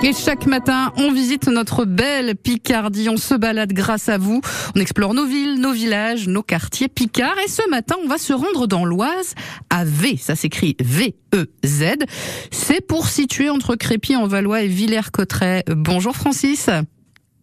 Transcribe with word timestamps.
Et 0.00 0.12
chaque 0.12 0.46
matin, 0.46 0.92
on 0.96 1.10
visite 1.10 1.48
notre 1.48 1.84
belle 1.84 2.36
Picardie. 2.36 3.08
On 3.08 3.16
se 3.16 3.34
balade 3.34 3.72
grâce 3.72 4.08
à 4.08 4.16
vous. 4.16 4.40
On 4.76 4.80
explore 4.80 5.12
nos 5.12 5.26
villes, 5.26 5.60
nos 5.60 5.72
villages, 5.72 6.28
nos 6.28 6.44
quartiers 6.44 6.86
picards. 6.86 7.36
Et 7.44 7.48
ce 7.48 7.68
matin, 7.68 7.96
on 8.04 8.06
va 8.06 8.16
se 8.16 8.32
rendre 8.32 8.68
dans 8.68 8.84
l'Oise 8.84 9.34
à 9.70 9.84
V. 9.84 10.16
Ça 10.16 10.36
s'écrit 10.36 10.76
V-E-Z. 10.80 11.84
C'est 12.52 12.86
pour 12.86 13.08
situer 13.08 13.50
entre 13.50 13.74
Crépy-en-Valois 13.74 14.62
et 14.62 14.68
Villers-Cotterêts. 14.68 15.64
Bonjour 15.66 16.14
Francis. 16.14 16.70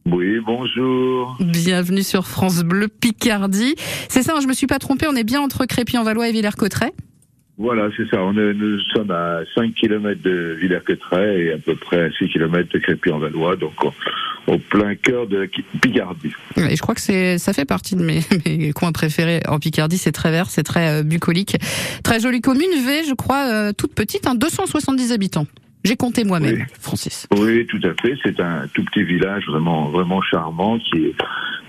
Oui, 0.06 0.40
bonjour. 0.46 1.36
Bienvenue 1.42 2.04
sur 2.04 2.26
France 2.26 2.64
Bleu 2.64 2.88
Picardie. 2.88 3.76
C'est 4.08 4.24
ça, 4.24 4.34
hein, 4.36 4.40
je 4.42 4.48
me 4.48 4.54
suis 4.54 4.68
pas 4.68 4.80
trompée, 4.80 5.08
on 5.10 5.16
est 5.16 5.24
bien 5.24 5.42
entre 5.42 5.66
Crépy-en-Valois 5.66 6.30
et 6.30 6.32
Villers-Cotterêts? 6.32 6.94
Voilà, 7.58 7.90
c'est 7.96 8.08
ça. 8.10 8.22
On 8.22 8.36
est, 8.38 8.54
nous 8.54 8.80
sommes 8.94 9.12
à 9.12 9.40
5 9.56 9.74
km 9.76 10.22
de 10.22 10.58
Villers-Cotterêts 10.60 11.42
et 11.42 11.54
à 11.54 11.58
peu 11.58 11.76
près 11.76 12.06
à 12.06 12.12
6 12.12 12.28
km 12.28 12.70
de 12.70 12.80
Crépy-en-Valois, 12.80 13.56
donc 13.56 13.74
au, 14.48 14.58
plein 14.58 14.96
cœur 14.96 15.26
de 15.26 15.50
Picardie. 15.82 16.34
Et 16.58 16.76
je 16.76 16.82
crois 16.82 16.96
que 16.96 17.02
c'est, 17.02 17.38
ça 17.38 17.54
fait 17.54 17.66
partie 17.66 17.96
de 17.96 18.04
mes, 18.04 18.20
mes, 18.46 18.74
coins 18.74 18.92
préférés 18.92 19.42
en 19.48 19.60
Picardie. 19.60 19.98
C'est 19.98 20.12
très 20.12 20.32
vert, 20.32 20.50
c'est 20.50 20.64
très 20.64 21.00
euh, 21.00 21.04
bucolique. 21.04 21.56
Très 22.04 22.20
jolie 22.20 22.42
commune, 22.42 22.72
V, 22.86 23.04
je 23.08 23.14
crois, 23.14 23.48
euh, 23.50 23.72
toute 23.72 23.96
petite, 23.96 24.28
hein, 24.28 24.36
270 24.36 25.14
habitants. 25.14 25.48
J'ai 25.86 25.96
compté 25.96 26.24
moi-même, 26.24 26.66
Francis. 26.82 27.28
Oui, 27.38 27.66
tout 27.68 27.80
à 27.84 27.94
fait. 28.02 28.18
C'est 28.24 28.40
un 28.40 28.68
tout 28.74 28.84
petit 28.86 29.04
village 29.04 29.46
vraiment, 29.46 29.90
vraiment 29.90 30.20
charmant 30.20 30.80
qui 30.80 31.14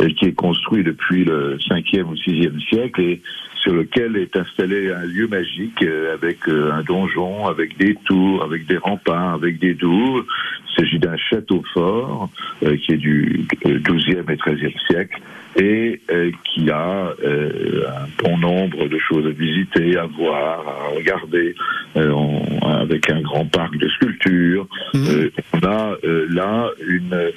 est, 0.01 0.15
qui 0.15 0.25
est 0.25 0.33
construit 0.33 0.83
depuis 0.83 1.25
le 1.25 1.59
5e 1.59 2.05
ou 2.05 2.15
6e 2.15 2.59
siècle 2.67 3.01
et 3.03 3.23
sur 3.67 3.75
lequel 3.75 4.17
est 4.17 4.37
installé 4.37 4.93
un 4.93 5.05
lieu 5.07 5.27
magique 5.27 5.83
euh, 5.83 6.15
avec 6.15 6.49
euh, 6.49 6.71
un 6.71 6.83
donjon, 6.83 7.49
avec 7.49 7.77
des 7.77 7.97
tours, 8.05 8.45
avec 8.45 8.65
des 8.67 8.77
remparts, 8.77 9.35
avec 9.35 9.59
des 9.59 9.75
douves. 9.75 10.25
Il 10.71 10.85
s'agit 10.85 10.99
d'un 11.01 11.17
château 11.17 11.65
fort 11.75 12.31
euh, 12.63 12.77
qui 12.77 12.93
est 12.93 12.97
du 12.97 13.45
12e 13.65 14.31
et 14.31 14.37
13e 14.37 14.87
siècle 14.87 15.21
et 15.59 16.01
qui 16.45 16.71
a 16.71 17.15
un 17.25 18.07
bon 18.23 18.37
nombre 18.37 18.89
de 18.89 18.99
choses 18.99 19.25
à 19.25 19.31
visiter, 19.31 19.97
à 19.97 20.05
voir, 20.05 20.69
à 20.69 20.95
regarder, 20.95 21.55
avec 21.95 23.09
un 23.09 23.23
grand 23.23 23.47
parc 23.47 23.75
de 23.79 23.89
sculptures. 23.89 24.69
Mmh. 24.93 25.09
on 25.55 25.67
a 25.67 25.97
là 26.29 26.71
une 26.87 27.31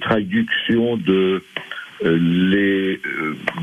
traduction 0.00 0.96
de 0.96 1.40
les 2.02 3.00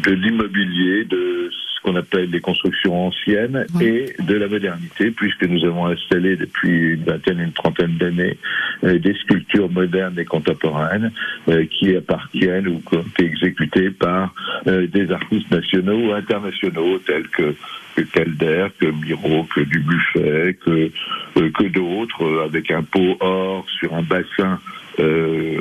de 0.06 0.12
l'immobilier, 0.12 1.04
de 1.04 1.52
qu'on 1.84 1.96
appelle 1.96 2.30
les 2.32 2.40
constructions 2.40 3.08
anciennes 3.08 3.66
et 3.82 4.14
de 4.20 4.36
la 4.36 4.48
modernité, 4.48 5.12
puisque 5.12 5.44
nous 5.44 5.64
avons 5.66 5.86
installé 5.88 6.36
depuis 6.36 6.94
une 6.94 7.04
vingtaine, 7.04 7.40
une 7.40 7.52
trentaine 7.52 7.98
d'années 7.98 8.38
euh, 8.84 8.98
des 9.00 9.14
sculptures 9.16 9.70
modernes 9.70 10.18
et 10.18 10.26
contemporaines 10.26 11.12
euh, 11.50 11.66
qui 11.66 11.96
appartiennent 11.96 12.68
ou 12.68 12.80
qui 12.80 12.98
ont 12.98 13.02
été 13.02 13.26
exécutées 13.26 13.92
par 13.92 14.34
euh, 14.68 14.88
des 14.88 15.12
artistes 15.12 15.52
nationaux 15.52 16.10
ou 16.10 16.14
internationaux 16.14 16.98
tels 17.00 17.28
que 17.28 17.54
que 17.96 18.02
Calder, 18.02 18.70
que 18.80 18.88
Miro, 18.88 19.44
que 19.44 19.62
Dubuffet, 19.62 20.58
que, 20.66 20.90
que 21.36 21.68
d'autres, 21.68 22.44
avec 22.44 22.72
un 22.72 22.82
pot 22.82 23.18
or 23.20 23.68
sur 23.80 23.94
un 23.94 24.02
bassin 24.02 24.60
euh, 25.00 25.60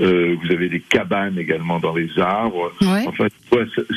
Euh, 0.00 0.36
vous 0.42 0.52
avez 0.52 0.68
des 0.68 0.80
cabanes 0.80 1.38
également 1.38 1.78
dans 1.78 1.94
les 1.94 2.08
arbres. 2.18 2.72
Ouais. 2.80 3.04
Enfin, 3.06 3.26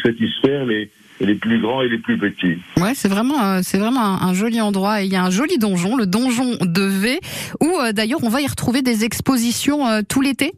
satisfaire 0.04 0.66
les, 0.66 0.90
les 1.22 1.36
plus 1.36 1.60
grands 1.60 1.82
et 1.82 1.90
les 1.90 1.98
plus 1.98 2.18
petits. 2.18 2.58
Ouais, 2.78 2.94
c'est 2.94 3.08
vraiment, 3.08 3.42
euh, 3.44 3.60
c'est 3.64 3.78
vraiment 3.78 4.22
un, 4.22 4.34
joli 4.34 4.62
endroit. 4.62 5.02
Et 5.02 5.06
il 5.06 5.12
y 5.12 5.16
a 5.16 5.24
un 5.24 5.30
joli 5.30 5.58
donjon, 5.58 5.96
le 5.96 6.06
donjon 6.06 6.58
de 6.62 6.82
V, 6.82 7.20
où 7.62 7.80
euh, 7.80 7.92
d'ailleurs 7.92 8.24
on 8.24 8.30
va 8.30 8.42
y 8.42 8.48
retrouver 8.48 8.82
des 8.82 9.06
expositions 9.06 9.88
euh, 9.88 10.02
tout 10.08 10.22
l'été. 10.22 10.54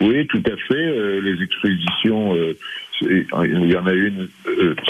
Oui, 0.00 0.26
tout 0.28 0.42
à 0.46 0.56
fait. 0.68 1.20
les 1.20 1.42
expositions 1.42 2.34
il 3.00 3.70
y 3.70 3.76
en 3.76 3.86
a 3.86 3.92
une 3.92 4.28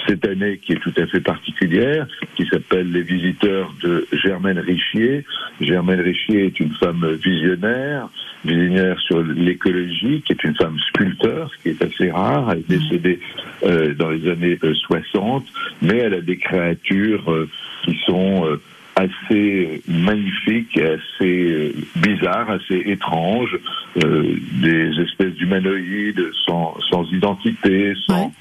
cette 0.07 0.27
année 0.27 0.59
qui 0.59 0.73
est 0.73 0.81
tout 0.81 0.93
à 0.97 1.07
fait 1.07 1.21
particulière, 1.21 2.07
qui 2.37 2.47
s'appelle 2.47 2.91
Les 2.91 3.03
visiteurs 3.03 3.75
de 3.83 4.07
Germaine 4.13 4.59
Richier. 4.59 5.25
Germaine 5.61 6.01
Richier 6.01 6.47
est 6.47 6.61
une 6.61 6.73
femme 6.75 7.07
visionnaire, 7.23 8.09
visionnaire 8.45 8.99
sur 9.01 9.23
l'écologie, 9.23 10.23
qui 10.23 10.33
est 10.33 10.45
une 10.45 10.55
femme 10.55 10.79
sculpteur, 10.89 11.51
ce 11.51 11.63
qui 11.63 11.69
est 11.71 11.83
assez 11.83 12.11
rare. 12.11 12.53
Elle 12.53 12.59
est 12.59 12.79
décédée 12.79 13.21
euh, 13.65 13.95
dans 13.95 14.11
les 14.11 14.29
années 14.31 14.59
60, 14.61 15.43
euh, 15.43 15.71
mais 15.83 15.99
elle 15.99 16.15
a 16.15 16.21
des 16.21 16.39
créatures 16.39 17.47
qui 17.85 17.99
sont 18.07 18.59
assez 18.99 19.83
magnifique, 19.87 20.77
assez 20.77 21.51
euh, 21.51 21.73
bizarre, 21.97 22.51
assez 22.51 22.83
étrange, 22.87 23.59
euh, 24.03 24.37
des 24.61 25.01
espèces 25.01 25.35
d'humanoïdes 25.35 26.31
sans, 26.47 26.75
sans 26.91 27.05
identité, 27.13 27.95
sans 28.07 28.33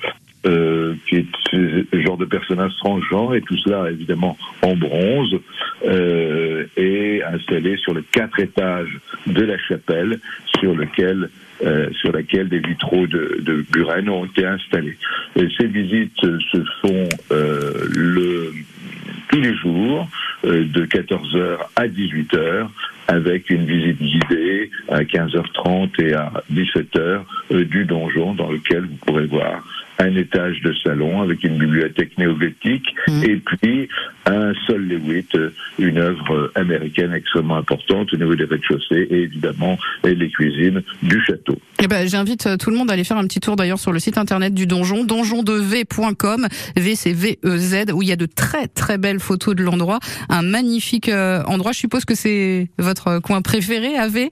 euh, 0.45 0.93
qui 1.07 1.17
est 1.17 1.25
ce 1.51 2.01
genre 2.01 2.17
de 2.17 2.25
personnages 2.25 2.75
transgenres 2.77 3.35
et 3.35 3.41
tout 3.41 3.57
cela 3.57 3.89
évidemment 3.89 4.37
en 4.61 4.75
bronze 4.75 5.35
euh, 5.85 6.65
et 6.77 7.21
installé 7.23 7.77
sur 7.77 7.93
les 7.93 8.03
quatre 8.03 8.39
étages 8.39 8.99
de 9.25 9.43
la 9.43 9.57
chapelle 9.57 10.19
sur 10.59 10.75
lequel 10.75 11.29
euh, 11.63 11.89
sur 11.93 12.11
laquelle 12.11 12.49
des 12.49 12.59
vitraux 12.59 13.07
de, 13.07 13.39
de 13.41 13.65
Buren 13.71 14.07
ont 14.09 14.25
été 14.25 14.45
installés. 14.45 14.97
Ces 15.35 15.65
visites 15.65 16.21
se 16.21 16.63
font 16.81 17.09
euh, 17.31 17.87
le 17.89 18.53
tous 19.29 19.41
les 19.41 19.55
jours 19.55 20.07
euh, 20.45 20.65
de 20.65 20.85
14h 20.85 21.57
à 21.75 21.87
18h 21.87 22.67
avec 23.07 23.49
une 23.49 23.65
visite 23.65 24.01
guidée 24.01 24.69
à 24.89 25.03
15h30 25.03 26.01
et 26.01 26.13
à 26.13 26.31
17h 26.53 27.21
euh, 27.51 27.65
du 27.65 27.85
donjon 27.85 28.33
dans 28.33 28.51
lequel 28.51 28.81
vous 28.81 28.97
pourrez 29.05 29.25
voir 29.25 29.63
un 29.99 30.15
étage 30.15 30.61
de 30.61 30.73
salon 30.83 31.21
avec 31.21 31.43
une 31.43 31.57
bibliothèque 31.57 32.17
néogothique 32.17 32.95
mmh. 33.07 33.23
et 33.23 33.37
puis 33.37 33.89
un 34.25 34.53
sol 34.65 34.87
Lewitt, 34.87 35.37
une 35.79 35.97
œuvre 35.97 36.51
américaine 36.55 37.13
extrêmement 37.13 37.57
importante 37.57 38.13
au 38.13 38.17
niveau 38.17 38.35
des 38.35 38.43
rez-de-chaussée 38.43 39.07
et 39.09 39.21
évidemment 39.23 39.77
les 40.03 40.29
cuisines 40.29 40.81
du 41.01 41.21
château. 41.23 41.59
Eh 41.81 41.87
ben, 41.87 42.07
j'invite 42.07 42.47
euh, 42.47 42.57
tout 42.57 42.69
le 42.69 42.77
monde 42.77 42.89
à 42.89 42.93
aller 42.93 43.03
faire 43.03 43.17
un 43.17 43.25
petit 43.25 43.39
tour 43.39 43.55
d'ailleurs 43.55 43.79
sur 43.79 43.91
le 43.91 43.99
site 43.99 44.17
internet 44.17 44.53
du 44.53 44.67
donjon, 44.67 45.03
donjondev.com, 45.03 46.47
V 46.75 46.95
c'est 46.95 47.13
V-E-Z, 47.13 47.91
où 47.93 48.01
il 48.01 48.09
y 48.09 48.11
a 48.11 48.15
de 48.15 48.25
très 48.25 48.67
très 48.67 48.97
belles 48.97 49.19
photos 49.19 49.55
de 49.55 49.63
l'endroit, 49.63 49.99
un 50.29 50.41
magnifique 50.41 51.09
euh, 51.09 51.43
endroit. 51.43 51.71
Je 51.71 51.79
suppose 51.79 52.05
que 52.05 52.15
c'est 52.15 52.69
votre 52.77 53.19
coin 53.19 53.41
préféré 53.41 53.95
à 53.97 54.07
V? 54.07 54.31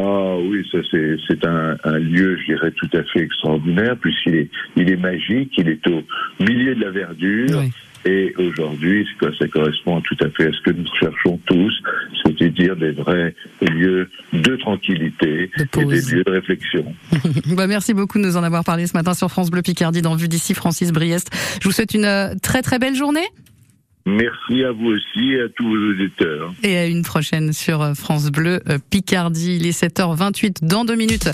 Ah 0.00 0.36
oui, 0.38 0.66
ça 0.72 0.78
c'est 0.90 1.46
un, 1.46 1.76
un, 1.84 1.98
lieu, 1.98 2.36
je 2.40 2.54
dirais, 2.54 2.70
tout 2.72 2.88
à 2.94 3.02
fait 3.04 3.20
extraordinaire, 3.20 3.96
puisqu'il 4.00 4.34
est, 4.34 4.50
il 4.76 4.90
est 4.90 4.96
magique, 4.96 5.52
il 5.58 5.68
est 5.68 5.86
au 5.86 6.02
milieu 6.40 6.74
de 6.74 6.80
la 6.80 6.90
verdure. 6.90 7.62
Et 8.06 8.34
aujourd'hui, 8.38 9.06
ça 9.38 9.46
correspond 9.48 10.00
tout 10.00 10.16
à 10.24 10.30
fait 10.30 10.46
à 10.48 10.52
ce 10.52 10.60
que 10.62 10.70
nous 10.70 10.86
cherchons 10.98 11.38
tous, 11.44 11.82
c'est-à-dire 12.24 12.74
des 12.76 12.92
vrais 12.92 13.34
lieux 13.60 14.08
de 14.32 14.56
tranquillité 14.56 15.50
et 15.58 15.84
des 15.84 16.00
lieux 16.00 16.24
de 16.24 16.30
réflexion. 16.30 16.94
bah 17.54 17.66
merci 17.66 17.92
beaucoup 17.92 18.18
de 18.18 18.24
nous 18.24 18.38
en 18.38 18.42
avoir 18.42 18.64
parlé 18.64 18.86
ce 18.86 18.96
matin 18.96 19.12
sur 19.12 19.30
France 19.30 19.50
Bleu 19.50 19.60
Picardie 19.60 20.00
dans 20.00 20.16
Vue 20.16 20.28
d'ici, 20.28 20.54
Francis 20.54 20.92
Briest. 20.92 21.30
Je 21.60 21.68
vous 21.68 21.72
souhaite 21.72 21.92
une 21.92 22.06
euh, 22.06 22.34
très 22.42 22.62
très 22.62 22.78
belle 22.78 22.94
journée. 22.94 23.26
Merci 24.06 24.64
à 24.64 24.72
vous 24.72 24.86
aussi 24.86 25.32
et 25.32 25.42
à 25.42 25.48
tous 25.48 25.68
vos 25.68 25.90
auditeurs. 25.90 26.52
Et 26.62 26.76
à 26.78 26.86
une 26.86 27.02
prochaine 27.02 27.52
sur 27.52 27.92
France 27.94 28.30
Bleu 28.30 28.60
euh, 28.68 28.78
Picardie. 28.90 29.56
Il 29.56 29.66
est 29.66 29.78
7h28 29.78 30.64
dans 30.66 30.84
deux 30.84 30.96
minutes. 30.96 31.28